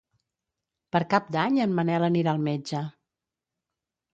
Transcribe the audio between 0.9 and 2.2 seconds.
Per Cap d'Any en Manel